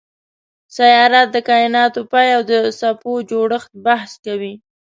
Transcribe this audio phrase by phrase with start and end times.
[0.77, 4.53] سیارات د کایناتو پای او د څپو جوړښت بحث کوي.